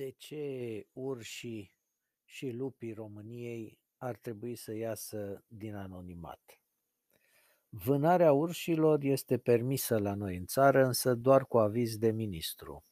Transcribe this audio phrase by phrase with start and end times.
[0.00, 1.74] De ce urșii
[2.24, 6.40] și lupii României ar trebui să iasă din anonimat?
[7.68, 12.84] Vânarea urșilor este permisă la noi în țară, însă doar cu aviz de ministru.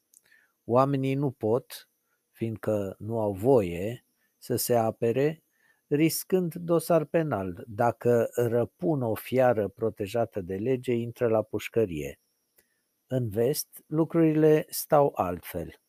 [0.65, 1.89] Oamenii nu pot,
[2.31, 4.05] fiindcă nu au voie,
[4.39, 5.43] să se apere,
[5.87, 7.65] riscând dosar penal.
[7.67, 12.21] Dacă răpun o fiară protejată de lege, intră la pușcărie.
[13.07, 15.81] În vest, lucrurile stau altfel.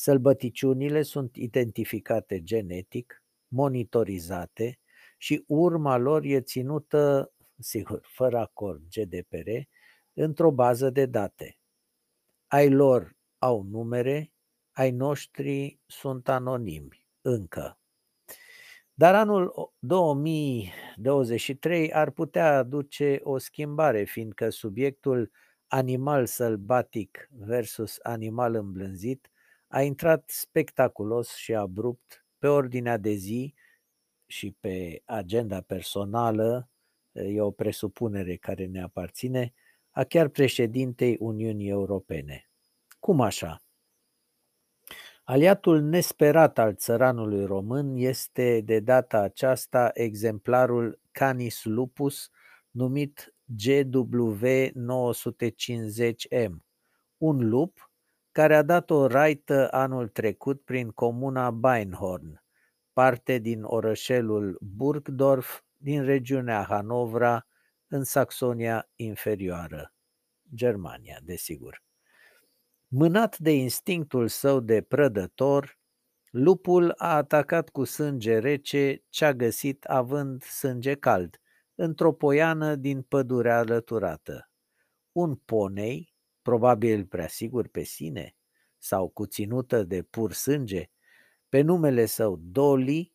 [0.00, 4.78] Sălbăticiunile sunt identificate genetic, monitorizate
[5.18, 9.48] și urma lor e ținută, sigur, fără acord GDPR,
[10.12, 11.58] într-o bază de date.
[12.46, 14.32] Ai lor au numere,
[14.70, 17.78] ai noștri sunt anonimi, încă.
[18.94, 25.30] Dar anul 2023 ar putea aduce o schimbare, fiindcă subiectul
[25.66, 29.30] animal sălbatic versus animal îmblânzit
[29.72, 33.54] a intrat spectaculos și abrupt pe ordinea de zi
[34.26, 36.70] și pe agenda personală,
[37.12, 39.54] e o presupunere care ne aparține,
[39.90, 42.50] a chiar președintei Uniunii Europene.
[42.98, 43.62] Cum așa?
[45.24, 52.30] Aliatul nesperat al țăranului român este de data aceasta exemplarul Canis lupus,
[52.70, 56.56] numit GW950M,
[57.16, 57.89] un lup
[58.32, 62.42] care a dat o raită anul trecut prin comuna Beinhorn,
[62.92, 67.46] parte din orășelul Burgdorf din regiunea Hanovra,
[67.88, 69.92] în Saxonia inferioară,
[70.54, 71.82] Germania, desigur.
[72.88, 75.78] Mânat de instinctul său de prădător,
[76.30, 81.40] lupul a atacat cu sânge rece ce-a găsit având sânge cald,
[81.74, 84.50] într-o poiană din pădurea alăturată.
[85.12, 88.34] Un ponei, probabil prea sigur pe sine
[88.78, 90.90] sau cu ținută de pur sânge,
[91.48, 93.12] pe numele său Dolly,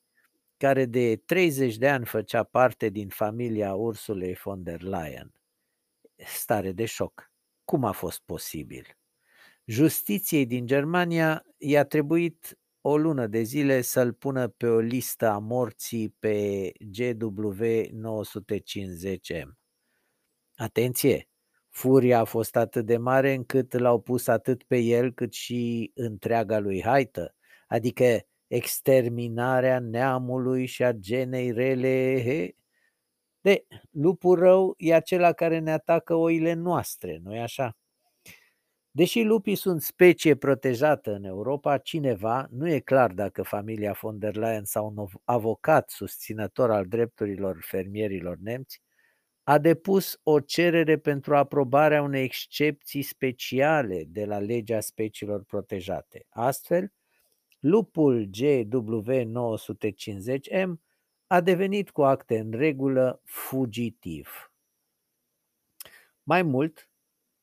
[0.58, 5.34] care de 30 de ani făcea parte din familia Ursulei von der Leyen.
[6.16, 7.32] Stare de șoc.
[7.66, 8.98] Cum a fost posibil?
[9.66, 15.38] Justiției din Germania i-a trebuit o lună de zile să-l pună pe o listă a
[15.38, 19.50] morții pe GW 950M.
[20.56, 21.30] Atenție!
[21.76, 26.60] Furia a fost atât de mare încât l-au pus atât pe el cât și întreaga
[26.60, 27.36] lui haită,
[27.68, 32.56] adică exterminarea neamului și a genei rele.
[33.42, 37.78] De, lupul rău e acela care ne atacă oile noastre, nu-i așa?
[38.92, 44.36] Deși lupii sunt specie protejată în Europa, cineva, nu e clar dacă familia von der
[44.36, 48.82] Leyen sau un avocat susținător al drepturilor fermierilor nemți,
[49.48, 56.26] a depus o cerere pentru aprobarea unei excepții speciale de la legea speciilor protejate.
[56.30, 56.94] Astfel,
[57.60, 60.74] lupul GW950M
[61.28, 64.52] a devenit cu acte în regulă fugitiv.
[66.24, 66.90] Mai mult,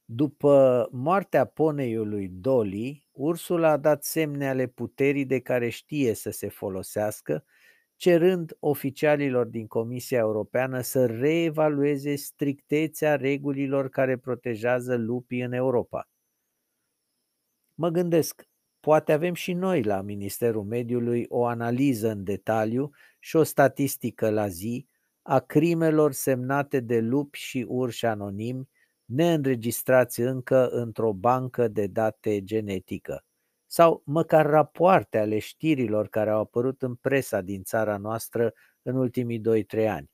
[0.05, 6.49] după moartea poneiului Dolly, ursul a dat semne ale puterii de care știe să se
[6.49, 7.45] folosească
[8.03, 16.09] cerând oficialilor din Comisia Europeană să reevalueze strictețea regulilor care protejează lupii în Europa.
[17.75, 18.43] Mă gândesc,
[18.81, 24.49] poate avem și noi la Ministerul Mediului o analiză în detaliu și o statistică la
[24.49, 24.87] zi
[25.23, 28.69] a crimelor semnate de lupi și urși anonimi,
[29.05, 33.25] neînregistrați încă într-o bancă de date genetică
[33.73, 38.53] sau măcar rapoarte ale știrilor care au apărut în presa din țara noastră
[38.83, 40.11] în ultimii 2-3 ani.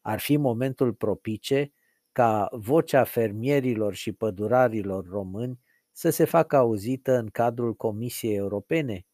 [0.00, 1.72] Ar fi momentul propice
[2.12, 5.60] ca vocea fermierilor și pădurarilor români
[5.92, 9.06] să se facă auzită în cadrul Comisiei Europene?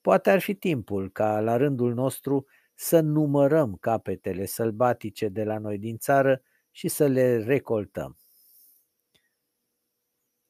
[0.00, 5.78] Poate ar fi timpul ca la rândul nostru să numărăm capetele sălbatice de la noi
[5.78, 8.16] din țară și să le recoltăm.